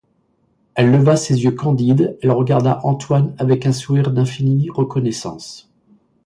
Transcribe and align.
Elle 0.73 0.89
leva 0.91 1.15
ses 1.15 1.43
yeux 1.43 1.51
candides, 1.51 2.17
elle 2.23 2.31
regarda 2.31 2.83
Antoine 2.83 3.35
avec 3.37 3.67
un 3.67 3.71
sourire 3.71 4.09
d'infinie 4.09 4.67
reconnaissance. 4.71 5.71